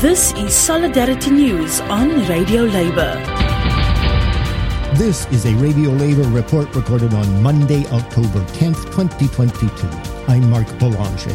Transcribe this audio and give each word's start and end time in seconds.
This 0.00 0.34
is 0.34 0.54
Solidarity 0.54 1.30
News 1.30 1.80
on 1.80 2.10
Radio 2.28 2.64
Labour. 2.64 3.14
This 4.96 5.24
is 5.28 5.46
a 5.46 5.54
Radio 5.54 5.88
Labour 5.88 6.28
report 6.28 6.76
recorded 6.76 7.14
on 7.14 7.42
Monday, 7.42 7.86
October 7.86 8.44
10th, 8.52 8.84
2022. 8.92 9.88
I'm 10.30 10.50
Mark 10.50 10.66
Boulanger. 10.78 11.32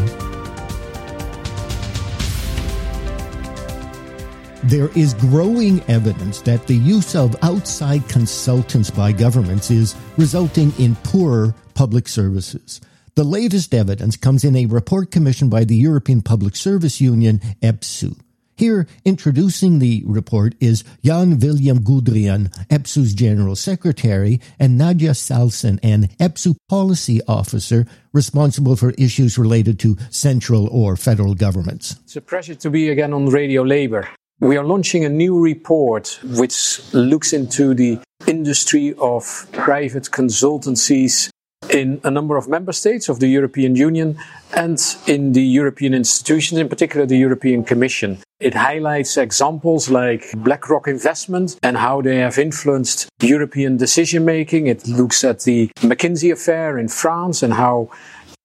There 4.63 4.89
is 4.95 5.15
growing 5.15 5.81
evidence 5.87 6.41
that 6.41 6.67
the 6.67 6.75
use 6.75 7.15
of 7.15 7.35
outside 7.41 8.07
consultants 8.09 8.91
by 8.91 9.11
governments 9.11 9.71
is 9.71 9.95
resulting 10.17 10.71
in 10.77 10.93
poorer 10.97 11.55
public 11.73 12.07
services. 12.07 12.79
The 13.15 13.23
latest 13.23 13.73
evidence 13.73 14.17
comes 14.17 14.43
in 14.43 14.55
a 14.55 14.67
report 14.67 15.09
commissioned 15.09 15.49
by 15.49 15.63
the 15.63 15.75
European 15.75 16.21
Public 16.21 16.55
Service 16.55 17.01
Union, 17.01 17.39
EPSU. 17.63 18.15
Here, 18.61 18.85
introducing 19.05 19.79
the 19.79 20.03
report 20.05 20.53
is 20.59 20.83
Jan 21.03 21.39
Willem 21.39 21.79
Goudriaan, 21.79 22.55
EPSU's 22.67 23.15
General 23.15 23.55
Secretary, 23.55 24.39
and 24.59 24.79
Nadja 24.79 25.17
Salson, 25.17 25.79
an 25.81 26.09
EPSU 26.19 26.55
Policy 26.69 27.21
Officer 27.27 27.87
responsible 28.13 28.75
for 28.75 28.91
issues 28.99 29.39
related 29.39 29.79
to 29.79 29.97
central 30.11 30.67
or 30.67 30.95
federal 30.95 31.33
governments. 31.33 31.95
It's 32.03 32.15
a 32.17 32.21
pleasure 32.21 32.53
to 32.53 32.69
be 32.69 32.89
again 32.89 33.13
on 33.13 33.29
Radio 33.29 33.63
Labour. 33.63 34.07
We 34.39 34.57
are 34.57 34.63
launching 34.63 35.05
a 35.05 35.09
new 35.09 35.39
report 35.39 36.19
which 36.23 36.81
looks 36.93 37.33
into 37.33 37.73
the 37.73 37.97
industry 38.27 38.93
of 38.99 39.47
private 39.53 40.11
consultancies 40.11 41.31
in 41.73 42.01
a 42.03 42.11
number 42.11 42.37
of 42.37 42.47
member 42.47 42.71
states 42.71 43.09
of 43.09 43.19
the 43.19 43.27
European 43.27 43.75
Union 43.75 44.17
and 44.55 44.79
in 45.07 45.33
the 45.33 45.41
European 45.41 45.93
institutions, 45.93 46.59
in 46.59 46.69
particular 46.69 47.05
the 47.05 47.17
European 47.17 47.63
Commission. 47.63 48.19
It 48.39 48.53
highlights 48.53 49.17
examples 49.17 49.89
like 49.89 50.31
BlackRock 50.35 50.87
investment 50.87 51.57
and 51.63 51.77
how 51.77 52.01
they 52.01 52.17
have 52.17 52.37
influenced 52.37 53.07
European 53.21 53.77
decision 53.77 54.25
making. 54.25 54.67
It 54.67 54.87
looks 54.87 55.23
at 55.23 55.41
the 55.41 55.69
McKinsey 55.77 56.31
affair 56.31 56.77
in 56.77 56.87
France 56.87 57.43
and 57.43 57.53
how 57.53 57.89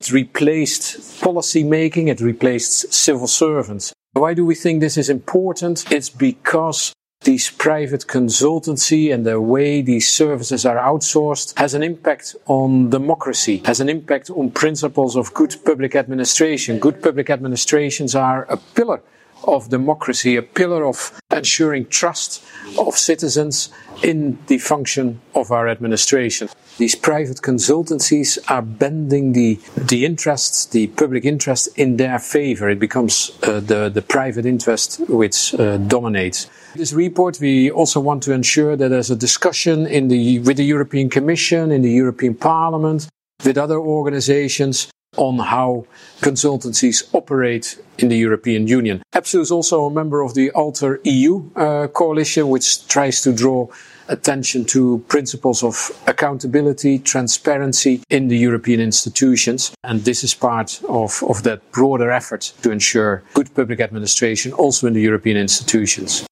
it 0.01 0.13
replaced 0.13 1.21
policy 1.23 1.65
making, 1.65 2.09
it 2.09 2.21
replaced 2.21 2.93
civil 2.93 3.27
servants. 3.27 3.93
Why 4.13 4.35
do 4.35 4.47
we 4.47 4.55
think 4.55 4.81
this 4.81 4.97
is 4.97 5.11
important? 5.11 5.91
It's 5.91 6.11
because 6.11 6.93
these 7.23 7.51
private 7.51 8.07
consultancy 8.07 9.13
and 9.13 9.27
the 9.27 9.41
way 9.41 9.83
these 9.83 10.07
services 10.09 10.65
are 10.65 10.77
outsourced 10.77 11.59
has 11.59 11.75
an 11.75 11.83
impact 11.83 12.37
on 12.47 12.91
democracy, 12.91 13.63
has 13.65 13.81
an 13.81 13.89
impact 13.89 14.31
on 14.31 14.51
principles 14.51 15.17
of 15.17 15.35
good 15.35 15.57
public 15.65 15.97
administration. 15.97 16.79
Good 16.79 17.03
public 17.03 17.31
administrations 17.31 18.15
are 18.15 18.45
a 18.45 18.57
pillar 18.57 19.03
of 19.45 19.69
democracy, 19.69 20.37
a 20.37 20.43
pillar 20.43 20.85
of 20.87 21.21
ensuring 21.31 21.87
trust 21.87 22.43
of 22.79 22.97
citizens 22.97 23.71
in 24.03 24.39
the 24.47 24.59
function 24.59 25.21
of 25.35 25.51
our 25.51 25.69
administration. 25.69 26.49
These 26.79 26.95
private 26.95 27.39
consultancies 27.39 28.39
are 28.51 28.61
bending 28.61 29.33
the, 29.33 29.59
the 29.77 30.05
interests, 30.05 30.67
the 30.67 30.89
public 30.89 31.25
interest 31.25 31.69
in 31.79 31.97
their 31.97 32.19
favor. 32.19 32.69
It 32.69 32.79
becomes 32.79 33.31
uh, 33.43 33.61
the, 33.61 33.89
the 33.89 34.03
private 34.03 34.45
interest 34.45 35.01
which 35.09 35.55
uh, 35.55 35.79
dominates. 35.79 36.51
This 36.75 36.93
report, 36.93 37.41
we 37.41 37.71
also 37.71 38.01
want 38.01 38.23
to 38.25 38.33
ensure 38.33 38.77
that 38.77 38.89
there's 38.89 39.11
a 39.11 39.17
discussion 39.17 39.87
in 39.87 40.09
the, 40.09 40.41
with 40.41 40.59
the 40.59 40.65
European 40.65 41.09
Commission, 41.09 41.71
in 41.71 41.81
the 41.81 41.91
European 41.91 42.35
Parliament, 42.35 43.09
with 43.43 43.57
other 43.57 43.79
organizations 43.79 44.89
on 45.17 45.39
how 45.39 45.87
consultancies 46.21 47.03
operate 47.13 47.79
in 47.99 48.09
the 48.09 48.17
European 48.17 48.67
Union. 48.67 49.03
EPSU 49.15 49.41
is 49.41 49.51
also 49.51 49.87
a 49.87 49.91
member 49.91 50.21
of 50.23 50.35
the 50.35 50.51
Alter 50.51 51.01
EU 51.05 51.51
uh, 51.57 51.89
coalition, 51.89 52.49
which 52.49 52.87
tries 52.89 53.21
to 53.23 53.33
draw 53.33 53.69
attention 54.09 54.65
to 54.65 54.99
principles 55.09 55.63
of 55.63 55.91
accountability, 56.07 56.99
transparency 56.99 58.03
in 58.11 58.29
the 58.29 58.39
European 58.39 58.81
institutions. 58.81 59.73
And 59.83 60.05
this 60.05 60.23
is 60.23 60.35
part 60.35 60.81
of, 60.89 61.23
of 61.29 61.43
that 61.43 61.73
broader 61.73 62.11
effort 62.11 62.53
to 62.63 62.71
ensure 62.71 63.23
good 63.35 63.55
public 63.55 63.81
administration 63.81 64.53
also 64.53 64.87
in 64.87 64.93
the 64.93 65.03
European 65.03 65.37
institutions. 65.37 66.27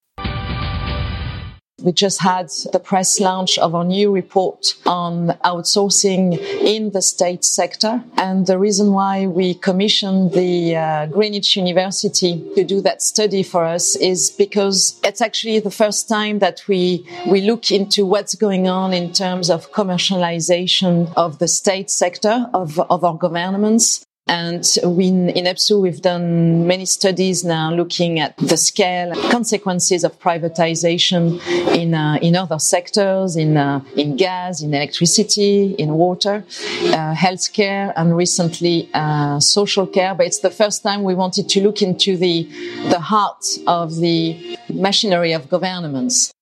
We 1.84 1.92
just 1.92 2.22
had 2.22 2.48
the 2.72 2.80
press 2.80 3.20
launch 3.20 3.58
of 3.58 3.74
our 3.74 3.84
new 3.84 4.10
report 4.10 4.74
on 4.86 5.28
outsourcing 5.44 6.38
in 6.62 6.92
the 6.92 7.02
state 7.02 7.44
sector. 7.44 8.02
And 8.16 8.46
the 8.46 8.58
reason 8.58 8.92
why 8.92 9.26
we 9.26 9.52
commissioned 9.52 10.32
the 10.32 10.76
uh, 10.76 11.06
Greenwich 11.06 11.56
University 11.56 12.42
to 12.54 12.64
do 12.64 12.80
that 12.80 13.02
study 13.02 13.42
for 13.42 13.66
us 13.66 13.96
is 13.96 14.30
because 14.30 14.98
it's 15.04 15.20
actually 15.20 15.60
the 15.60 15.70
first 15.70 16.08
time 16.08 16.38
that 16.38 16.62
we, 16.68 17.06
we 17.26 17.42
look 17.42 17.70
into 17.70 18.06
what's 18.06 18.34
going 18.34 18.66
on 18.66 18.94
in 18.94 19.12
terms 19.12 19.50
of 19.50 19.70
commercialization 19.72 21.12
of 21.18 21.38
the 21.38 21.48
state 21.48 21.90
sector 21.90 22.46
of, 22.54 22.80
of 22.80 23.04
our 23.04 23.18
governments. 23.18 24.06
And 24.26 24.66
we, 24.84 25.08
in 25.08 25.44
EPSU, 25.44 25.82
we've 25.82 26.00
done 26.00 26.66
many 26.66 26.86
studies 26.86 27.44
now 27.44 27.70
looking 27.70 28.20
at 28.20 28.34
the 28.38 28.56
scale 28.56 29.12
consequences 29.30 30.02
of 30.02 30.18
privatization 30.18 31.40
in, 31.76 31.92
uh, 31.92 32.18
in 32.22 32.34
other 32.34 32.58
sectors, 32.58 33.36
in, 33.36 33.58
uh, 33.58 33.80
in 33.96 34.16
gas, 34.16 34.62
in 34.62 34.72
electricity, 34.72 35.74
in 35.78 35.92
water, 35.92 36.42
uh, 36.84 37.14
healthcare, 37.14 37.92
and 37.96 38.16
recently, 38.16 38.88
uh, 38.94 39.38
social 39.40 39.86
care. 39.86 40.14
But 40.14 40.26
it's 40.26 40.38
the 40.38 40.50
first 40.50 40.82
time 40.82 41.02
we 41.02 41.14
wanted 41.14 41.50
to 41.50 41.60
look 41.60 41.82
into 41.82 42.16
the, 42.16 42.44
the 42.88 43.00
heart 43.00 43.44
of 43.66 43.96
the 43.96 44.58
machinery 44.70 45.32
of 45.32 45.50
governments. 45.50 46.32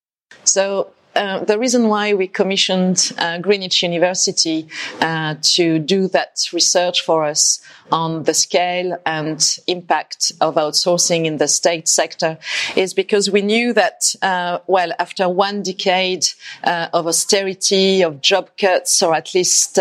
So 0.44 0.93
uh, 1.15 1.45
the 1.45 1.59
reason 1.59 1.89
why 1.89 2.15
we 2.15 2.27
commissioned 2.27 3.12
uh, 3.19 3.39
Greenwich 3.39 3.83
University 3.83 4.69
uh, 5.00 5.34
to 5.43 5.78
do 5.78 6.09
that 6.09 6.49
research 6.53 7.03
for 7.03 7.25
us 7.25 7.61
on 7.91 8.23
the 8.23 8.33
scale 8.33 8.99
and 9.05 9.59
impact 9.67 10.33
of 10.41 10.55
outsourcing 10.55 11.27
in 11.27 11.37
the 11.37 11.49
state 11.49 11.89
sector 11.89 12.39
is 12.77 12.95
because 12.95 13.31
we 13.31 13.43
knew 13.43 13.75
that, 13.75 14.15
uh, 14.23 14.59
well, 14.67 14.93
after 14.99 15.28
one 15.28 15.62
decade 15.62 16.25
uh, 16.65 16.89
of 16.95 17.06
austerity, 17.06 18.00
of 18.03 18.23
job 18.23 18.49
cuts, 18.56 19.03
or 19.03 19.15
at 19.15 19.34
least 19.34 19.79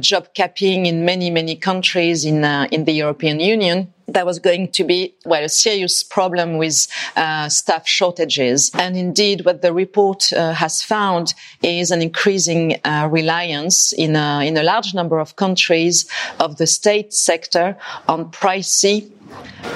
job 0.00 0.28
capping 0.34 0.84
in 0.84 1.04
many, 1.04 1.30
many 1.30 1.56
countries 1.56 2.24
in 2.24 2.44
in 2.44 2.84
the 2.84 2.92
European 2.92 3.40
Union, 3.40 3.93
there 4.14 4.24
was 4.24 4.38
going 4.38 4.68
to 4.72 4.84
be, 4.84 5.14
well, 5.24 5.44
a 5.44 5.48
serious 5.48 6.02
problem 6.02 6.56
with 6.56 6.86
uh, 7.16 7.48
staff 7.48 7.86
shortages. 7.86 8.70
And 8.74 8.96
indeed, 8.96 9.44
what 9.44 9.62
the 9.62 9.72
report 9.72 10.32
uh, 10.32 10.54
has 10.54 10.82
found 10.82 11.34
is 11.62 11.90
an 11.90 12.00
increasing 12.00 12.80
uh, 12.84 13.08
reliance 13.10 13.92
in 13.92 14.16
a, 14.16 14.46
in 14.46 14.56
a 14.56 14.62
large 14.62 14.94
number 14.94 15.18
of 15.18 15.36
countries 15.36 16.08
of 16.40 16.56
the 16.56 16.66
state 16.66 17.12
sector 17.12 17.76
on 18.08 18.30
pricey, 18.30 19.10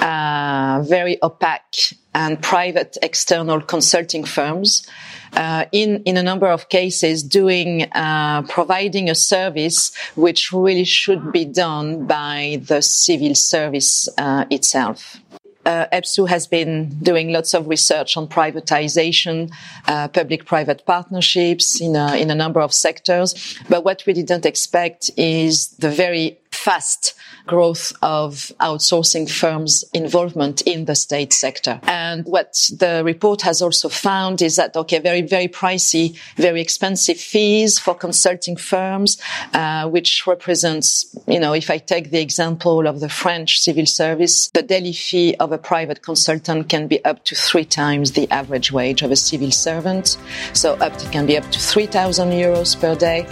uh, 0.01 0.83
very 0.87 1.17
opaque 1.21 1.97
and 2.13 2.41
private 2.41 2.97
external 3.01 3.61
consulting 3.61 4.23
firms 4.23 4.87
uh, 5.33 5.65
in 5.71 6.01
in 6.03 6.17
a 6.17 6.23
number 6.23 6.47
of 6.47 6.69
cases 6.69 7.23
doing 7.23 7.83
uh, 7.91 8.41
providing 8.43 9.09
a 9.09 9.15
service 9.15 9.95
which 10.15 10.51
really 10.51 10.85
should 10.85 11.31
be 11.31 11.45
done 11.45 12.05
by 12.07 12.61
the 12.65 12.81
civil 12.81 13.35
service 13.35 14.09
uh, 14.17 14.45
itself. 14.49 15.17
Uh, 15.65 15.85
EPSU 15.93 16.27
has 16.27 16.47
been 16.47 16.89
doing 17.03 17.31
lots 17.31 17.53
of 17.53 17.67
research 17.67 18.17
on 18.17 18.27
privatization, 18.27 19.51
public-private 19.85 20.83
partnerships 20.85 21.79
in 21.79 21.95
a, 21.95 22.15
in 22.15 22.31
a 22.31 22.35
number 22.35 22.59
of 22.59 22.73
sectors. 22.73 23.35
But 23.69 23.83
what 23.83 24.03
we 24.07 24.13
didn't 24.13 24.45
expect 24.47 25.11
is 25.15 25.67
the 25.77 25.91
very 25.91 26.39
fast 26.51 27.13
growth 27.45 27.93
of 28.01 28.51
outsourcing 28.59 29.29
firms' 29.29 29.83
involvement 29.93 30.61
in 30.61 30.85
the 30.85 30.95
state 30.95 31.33
sector. 31.33 31.79
And 31.83 32.25
what 32.25 32.53
the 32.77 33.01
report 33.03 33.41
has 33.41 33.61
also 33.61 33.89
found 33.89 34.41
is 34.41 34.55
that, 34.57 34.75
okay, 34.75 34.99
very, 34.99 35.21
very 35.21 35.47
pricey, 35.47 36.17
very 36.35 36.61
expensive 36.61 37.17
fees 37.17 37.79
for 37.79 37.95
consulting 37.95 38.55
firms, 38.55 39.17
uh, 39.53 39.89
which 39.89 40.27
represents, 40.27 41.15
you 41.27 41.39
know, 41.39 41.53
if 41.53 41.69
I 41.71 41.77
take 41.77 42.11
the 42.11 42.21
example 42.21 42.87
of 42.87 42.99
the 42.99 43.09
French 43.09 43.59
civil 43.59 43.85
service, 43.85 44.49
the 44.49 44.63
daily 44.63 44.93
fee 44.93 45.35
of 45.39 45.51
a 45.51 45.57
private 45.57 46.01
consultant 46.03 46.69
can 46.69 46.87
be 46.87 47.03
up 47.05 47.23
to 47.25 47.35
three 47.35 47.65
times 47.65 48.11
the 48.11 48.29
average 48.29 48.71
wage 48.71 49.01
of 49.01 49.11
a 49.11 49.15
civil 49.15 49.51
servant. 49.51 50.17
So 50.53 50.75
up 50.75 50.97
to, 50.97 51.09
can 51.09 51.25
be 51.25 51.37
up 51.37 51.49
to 51.51 51.59
3,000 51.59 52.29
euros 52.31 52.79
per 52.79 52.95
day. 52.95 53.25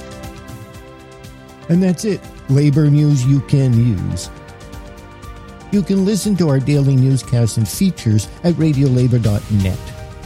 And 1.70 1.84
that's 1.84 2.06
it. 2.06 2.22
Labor 2.50 2.90
news 2.90 3.26
you 3.26 3.42
can 3.42 3.74
use. 3.74 4.30
You 5.72 5.84
can 5.84 6.06
listen 6.06 6.36
to 6.38 6.48
our 6.48 6.60
daily 6.60 6.96
newscasts 6.96 7.58
and 7.58 7.68
features 7.68 8.30
at 8.46 8.54
radiolabor.net. 8.54 9.80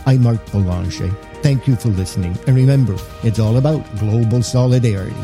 I'm 0.05 0.21
Mark 0.21 0.45
Boulanger. 0.51 1.09
Thank 1.41 1.67
you 1.67 1.75
for 1.75 1.89
listening. 1.89 2.37
And 2.45 2.55
remember, 2.55 2.95
it's 3.23 3.39
all 3.39 3.57
about 3.57 3.83
global 3.97 4.43
solidarity. 4.43 5.15